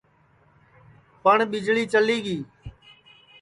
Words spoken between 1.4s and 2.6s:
ٻیجݪی چلی گی